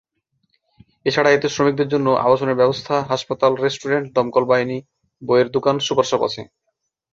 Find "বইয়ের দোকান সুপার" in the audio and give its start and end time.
5.21-6.05